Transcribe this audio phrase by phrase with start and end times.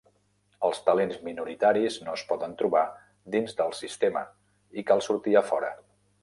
[0.67, 2.81] Els talents minoritaris no es poden trobar
[3.37, 4.25] dins del sistema
[4.83, 5.71] i cal sortir a fora.